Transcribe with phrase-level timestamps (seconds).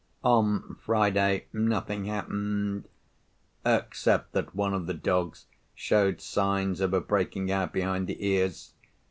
[0.23, 7.71] On Friday, nothing happened—except that one of the dogs showed signs of a breaking out
[7.71, 8.73] behind the ears.